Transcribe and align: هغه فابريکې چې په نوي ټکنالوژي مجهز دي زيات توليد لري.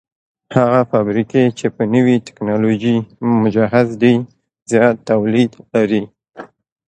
هغه 0.57 0.81
فابريکې 0.91 1.43
چې 1.57 1.65
په 1.75 1.83
نوي 1.93 2.15
ټکنالوژي 2.27 2.95
مجهز 3.43 3.89
دي 4.01 4.13
زيات 4.71 4.95
توليد 5.09 5.51
لري. 5.73 6.03